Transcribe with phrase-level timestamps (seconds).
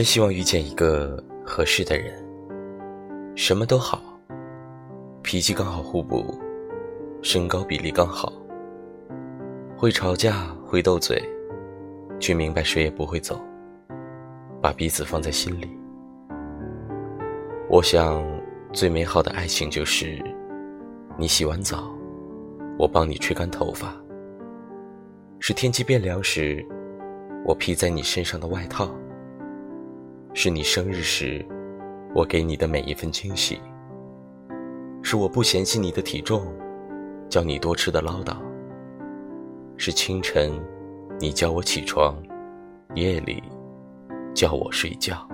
[0.00, 2.14] 真希望遇见一个合适的人，
[3.36, 4.00] 什么都好，
[5.22, 6.40] 脾气刚好互补，
[7.20, 8.32] 身高比例刚好，
[9.76, 11.22] 会吵架会斗嘴，
[12.18, 13.38] 却明白谁也不会走，
[14.62, 15.68] 把彼此放在心里。
[17.68, 18.24] 我想，
[18.72, 20.18] 最美好的爱情就是，
[21.18, 21.94] 你洗完澡，
[22.78, 23.88] 我帮你吹干头发；
[25.40, 26.66] 是天气变凉时，
[27.44, 28.90] 我披在你身上的外套。
[30.32, 31.44] 是你生日时，
[32.14, 33.56] 我给你的每一份惊喜；
[35.02, 36.46] 是我不嫌弃你的体重，
[37.28, 38.36] 叫你多吃的唠叨；
[39.76, 40.52] 是清晨，
[41.18, 42.16] 你叫我起床，
[42.94, 43.42] 夜里
[44.32, 45.28] 叫我睡觉。